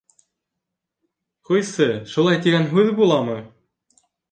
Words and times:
—Ҡуйсы, 1.51 1.87
шулай 2.15 2.41
тигән 2.47 2.67
һүҙ 2.73 2.93
буламы? 3.03 3.39